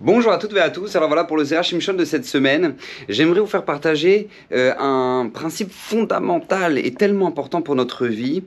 [0.00, 0.94] Bonjour à toutes et à tous.
[0.94, 2.76] Alors voilà pour le Zera Shimshon de cette semaine.
[3.08, 8.44] J'aimerais vous faire partager euh, un principe fondamental et tellement important pour notre vie,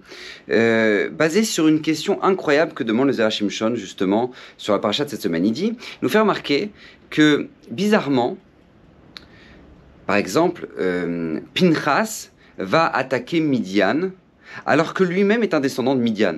[0.49, 5.03] euh, basé sur une question incroyable que demande le Zera Shimshon justement sur la paracha
[5.03, 5.45] de cette semaine.
[5.45, 6.71] Il dit, nous fait remarquer
[7.09, 8.37] que bizarrement,
[10.07, 12.29] par exemple, euh, Pinchas
[12.59, 14.11] va attaquer Midian
[14.65, 16.37] alors que lui-même est un descendant de Midian.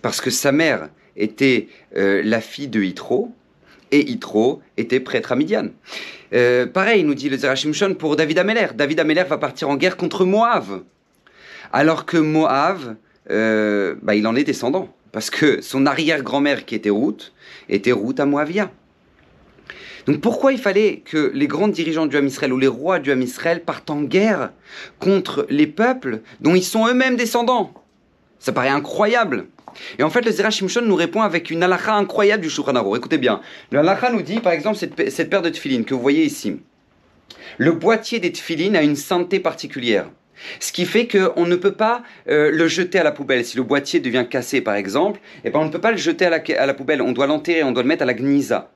[0.00, 3.32] Parce que sa mère était la fille de Yitro,
[3.94, 5.68] et Yitro était prêtre à Midian.
[6.32, 8.66] Euh, pareil, nous dit le Zerachimshon pour David Ameller.
[8.74, 10.82] David Ameller va partir en guerre contre Moab.
[11.72, 12.96] Alors que Moab,
[13.30, 14.92] euh, bah, il en est descendant.
[15.12, 17.32] Parce que son arrière-grand-mère qui était Ruth,
[17.68, 18.72] était Ruth à Moavia.
[20.06, 23.12] Donc pourquoi il fallait que les grands dirigeants du Ham Israël ou les rois du
[23.12, 24.50] Ham Israël partent en guerre
[24.98, 27.72] contre les peuples dont ils sont eux-mêmes descendants?
[28.40, 29.46] Ça paraît incroyable.
[29.98, 33.18] Et en fait, le Zera Shimshon nous répond avec une halakha incroyable du Shulchan Écoutez
[33.18, 33.40] bien.
[33.70, 36.60] Le halakha nous dit, par exemple, cette, paire de tefilines que vous voyez ici.
[37.58, 40.06] Le boîtier des tefilines a une sainteté particulière.
[40.58, 43.44] Ce qui fait qu'on ne peut pas euh, le jeter à la poubelle.
[43.44, 46.26] Si le boîtier devient cassé, par exemple, eh ben, on ne peut pas le jeter
[46.26, 47.00] à la, à la poubelle.
[47.00, 48.73] On doit l'enterrer, on doit le mettre à la gnisa.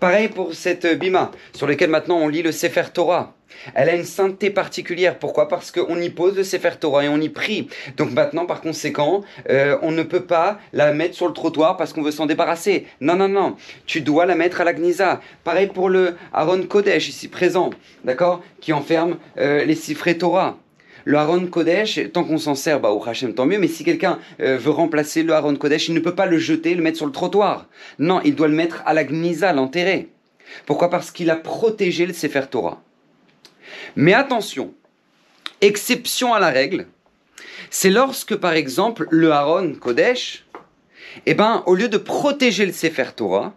[0.00, 3.34] Pareil pour cette bima, sur laquelle maintenant on lit le Sefer Torah.
[3.74, 5.18] Elle a une sainteté particulière.
[5.18, 5.48] Pourquoi?
[5.48, 7.68] Parce qu'on y pose le Sefer Torah et on y prie.
[7.96, 11.92] Donc maintenant, par conséquent, euh, on ne peut pas la mettre sur le trottoir parce
[11.92, 12.86] qu'on veut s'en débarrasser.
[13.00, 13.56] Non, non, non.
[13.86, 15.20] Tu dois la mettre à la Gnisa.
[15.44, 17.70] Pareil pour le Aaron Kodesh, ici présent,
[18.04, 18.42] d'accord?
[18.60, 20.58] Qui enferme euh, les Sifré Torah.
[21.04, 24.18] Le Aaron Kodesh, tant qu'on s'en sert, bah, au Hachem, tant mieux, mais si quelqu'un
[24.40, 27.06] euh, veut remplacer le Aaron Kodesh, il ne peut pas le jeter, le mettre sur
[27.06, 27.66] le trottoir.
[27.98, 30.08] Non, il doit le mettre à la Gnisa, l'enterrer.
[30.66, 30.88] Pourquoi?
[30.88, 32.82] Parce qu'il a protégé le Sefer Torah.
[33.96, 34.72] Mais attention,
[35.60, 36.86] exception à la règle,
[37.70, 40.46] c'est lorsque, par exemple, le Aaron Kodesh,
[41.26, 43.54] eh ben, au lieu de protéger le Sefer Torah,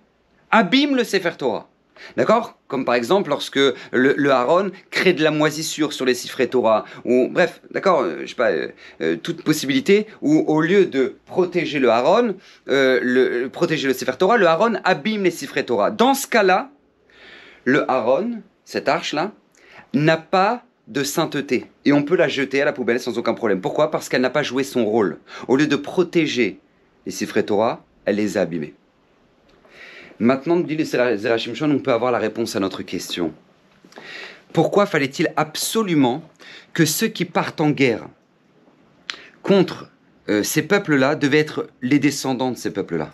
[0.52, 1.70] abîme le Sefer Torah.
[2.16, 2.58] D'accord?
[2.68, 6.86] Comme par exemple lorsque le, le Aaron crée de la moisissure sur les Sifré Torah,
[7.06, 8.70] ou bref, d'accord, euh, je sais pas, euh,
[9.02, 12.36] euh, toute possibilité où au lieu de protéger le Aaron,
[12.68, 15.92] le, protéger le Sefer Torah, le Aaron abîme les Sifré Torah.
[15.92, 16.70] Dans ce cas-là,
[17.64, 19.32] le Aaron, cette arche-là,
[19.94, 23.62] n'a pas de sainteté et on peut la jeter à la poubelle sans aucun problème.
[23.62, 23.92] Pourquoi?
[23.92, 25.18] Parce qu'elle n'a pas joué son rôle.
[25.48, 26.60] Au lieu de protéger
[27.06, 28.74] les Sifré Torah, elle les a abîmés.
[30.20, 33.34] Maintenant, dit le on peut avoir la réponse à notre question.
[34.54, 36.24] Pourquoi fallait-il absolument
[36.74, 38.08] que ceux qui partent en guerre
[39.44, 39.90] contre
[40.30, 43.12] euh, ces peuples-là devaient être les descendants de ces peuples-là?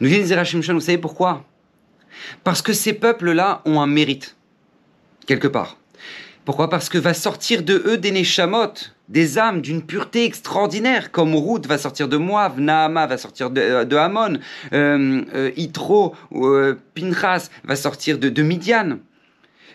[0.00, 1.44] Nous dit le Zerachim vous savez pourquoi?
[2.44, 4.36] Parce que ces peuples-là ont un mérite,
[5.26, 5.78] quelque part.
[6.48, 8.72] Pourquoi Parce que va sortir de eux des Neshamot,
[9.10, 13.60] des âmes d'une pureté extraordinaire, comme Ruth va sortir de Moab, Naama va sortir de,
[13.60, 14.38] euh, Hamon,
[14.72, 18.98] euh, euh, Itro, euh, Pinchas va sortir de, Midian.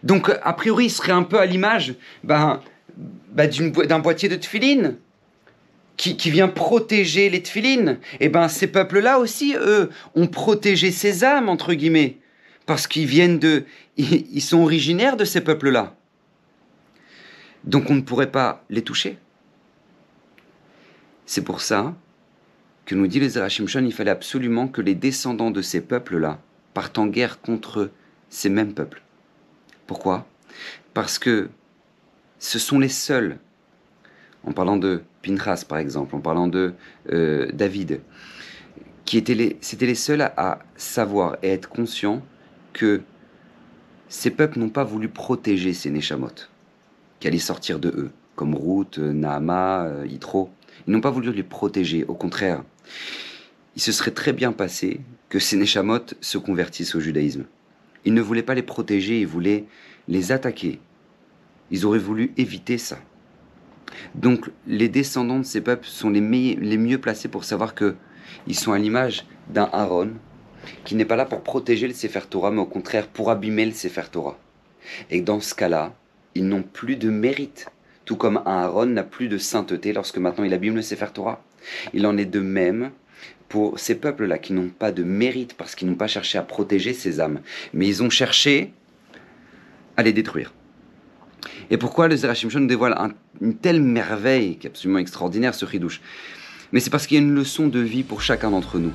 [0.01, 2.59] Donc, a priori, il serait un peu à l'image ben,
[3.31, 3.47] ben
[3.87, 4.95] d'un boîtier de tefilin
[5.95, 7.99] qui, qui, vient protéger les tefilines.
[8.13, 12.17] Et eh ben, ces peuples-là aussi, eux, ont protégé ces âmes, entre guillemets,
[12.65, 13.63] parce qu'ils viennent de...
[13.95, 15.93] ils sont originaires de ces peuples-là.
[17.63, 19.17] Donc on ne pourrait pas les toucher.
[21.25, 21.95] C'est pour ça
[22.85, 26.39] que nous dit les Shon, il fallait absolument que les descendants de ces peuples-là
[26.73, 27.91] partent en guerre contre
[28.29, 29.01] ces mêmes peuples.
[29.87, 30.27] Pourquoi?
[30.93, 31.49] Parce que
[32.39, 33.37] ce sont les seuls,
[34.43, 36.73] en parlant de Pinchas par exemple, en parlant de
[37.11, 38.01] euh, David,
[39.05, 42.21] qui étaient les, c'était les seuls à, savoir et être conscients
[42.73, 43.01] que
[44.09, 46.29] ces peuples n'ont pas voulu protéger ces Neshamot
[47.23, 50.49] qui allaient sortir de eux, comme Ruth, Naama, euh, Yitro.
[50.85, 52.65] Ils n'ont pas voulu les protéger, au contraire.
[53.77, 57.45] Il se serait très bien passé que ces se convertissent au judaïsme.
[58.03, 59.63] Ils ne voulaient pas les protéger, ils voulaient
[60.09, 60.81] les attaquer.
[61.71, 62.97] Ils auraient voulu éviter ça.
[64.15, 66.19] Donc les descendants de ces peuples sont les,
[66.55, 67.95] les mieux placés pour savoir que
[68.47, 70.11] ils sont à l'image d'un Aaron
[70.83, 73.71] qui n'est pas là pour protéger le Sefer Torah, mais au contraire pour abîmer le
[73.71, 74.37] Sefer Torah.
[75.09, 75.93] Et dans ce cas-là,
[76.35, 77.67] ils n'ont plus de mérite,
[78.05, 81.43] tout comme Aaron n'a plus de sainteté lorsque maintenant il abîme le Sefer Torah.
[81.93, 82.91] Il en est de même
[83.49, 86.93] pour ces peuples-là qui n'ont pas de mérite parce qu'ils n'ont pas cherché à protéger
[86.93, 87.39] ces âmes,
[87.73, 88.73] mais ils ont cherché
[89.95, 90.53] à les détruire.
[91.69, 92.97] Et pourquoi le Zerachim nous dévoile
[93.41, 96.01] une telle merveille qui est absolument extraordinaire, ce ridouche
[96.71, 98.93] Mais c'est parce qu'il y a une leçon de vie pour chacun d'entre nous.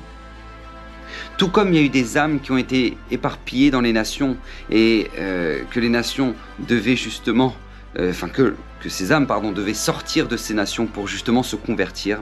[1.39, 4.35] Tout comme il y a eu des âmes qui ont été éparpillées dans les nations
[4.69, 6.35] et euh, que les nations
[6.67, 7.55] devaient justement,
[7.97, 8.55] euh, enfin que,
[8.89, 12.19] ces âmes, pardon, devaient sortir de ces nations pour justement se convertir,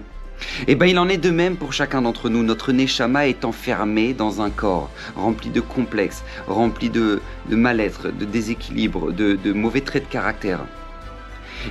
[0.68, 2.44] eh bien il en est de même pour chacun d'entre nous.
[2.44, 7.20] Notre neshama est enfermé dans un corps rempli de complexes, rempli de,
[7.50, 10.60] mal-être, de déséquilibre, de, mauvais traits de caractère.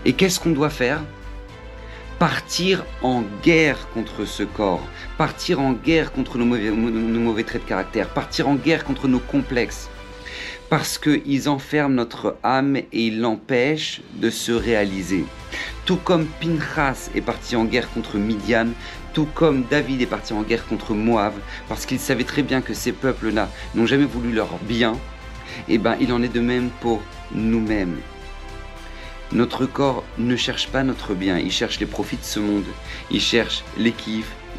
[0.04, 1.00] Et qu'est-ce qu'on doit faire?
[2.18, 4.86] Partir en guerre contre ce corps,
[5.18, 9.90] partir en guerre contre nos mauvais, traits de caractère, partir en guerre contre nos complexes
[10.68, 15.24] parce qu'ils enferment notre âme et ils l'empêchent de se réaliser.
[15.84, 18.68] Tout comme Pinchas est parti en guerre contre Midian,
[19.12, 21.34] tout comme David est parti en guerre contre Moab,
[21.68, 24.94] parce qu'il savait très bien que ces peuples-là n'ont jamais voulu leur bien,
[25.68, 27.00] et eh ben il en est de même pour
[27.32, 27.96] nous-mêmes.
[29.32, 32.64] Notre corps ne cherche pas notre bien, il cherche les profits de ce monde,
[33.10, 33.92] il cherche les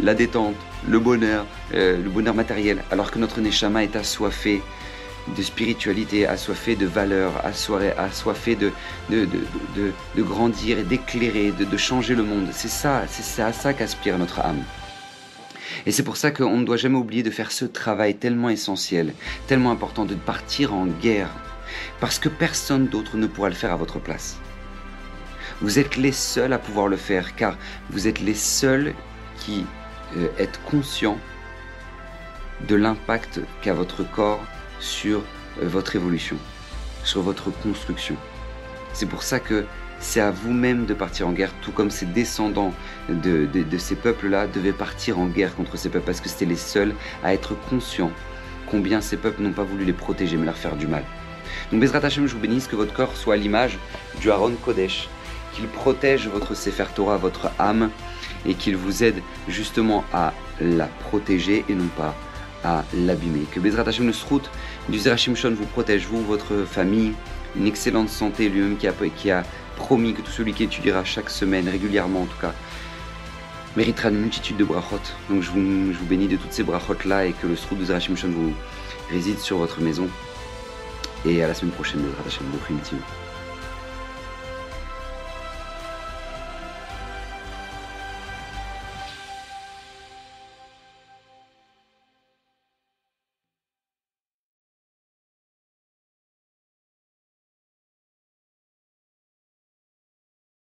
[0.02, 0.56] la détente,
[0.88, 4.62] le bonheur, euh, le bonheur matériel, alors que notre neshama est assoiffé
[5.36, 8.72] de spiritualité, assoiffé de valeur, assoiffé de,
[9.10, 12.48] de grandir et d'éclairer, de, changer le monde.
[12.52, 14.64] C'est ça, c'est à ça qu'aspire notre âme.
[15.86, 19.14] Et c'est pour ça qu'on ne doit jamais oublier de faire ce travail tellement essentiel,
[19.48, 21.30] tellement important, de partir en guerre.
[22.00, 24.38] Parce que personne d'autre ne pourra le faire à votre place.
[25.62, 27.58] Vous êtes les seuls à pouvoir le faire, car
[27.90, 28.94] vous êtes les seuls
[29.40, 29.66] qui
[30.16, 31.18] euh, êtes conscients
[32.68, 34.44] de l'impact qu'a votre corps
[34.80, 35.20] sur
[35.62, 36.38] euh, votre évolution,
[37.04, 38.16] sur votre construction.
[38.94, 39.66] C'est pour ça que
[40.00, 42.74] c'est à vous-même de partir en guerre, tout comme ces descendants
[43.10, 43.48] de,
[43.80, 46.94] ces peuples-là devaient partir en guerre contre ces peuples, parce que c'était les seuls
[47.24, 48.12] à être conscients
[48.70, 51.04] combien ces peuples n'ont pas voulu les protéger, mais leur faire du mal.
[51.72, 53.80] Donc Bezrat Hashem, je vous bénisse que votre corps soit à l'image
[54.22, 55.10] du Haron Kodesh,
[55.58, 57.90] qu'il protège votre Sefer Torah, votre âme,
[58.46, 62.16] et qu'il vous aide justement à la protéger et non pas
[62.64, 63.46] à l'abîmer.
[63.52, 64.50] Que Bezrat Hashem le Srout
[64.90, 67.14] du Zerachim Shon vous protège, vous, votre famille,
[67.56, 69.44] une excellente santé, lui-même qui a,
[69.76, 72.54] promis que tout celui qui étudiera chaque semaine, régulièrement en tout cas,
[73.76, 75.00] méritera une multitude de brachot.
[75.30, 78.30] Donc je vous, bénis de toutes ces brachot-là et que le Srout du Zerachim Shon
[78.30, 78.54] vous
[79.12, 80.08] réside sur votre maison.
[81.26, 83.27] Et à la semaine prochaine, Bezrat Hashem, vous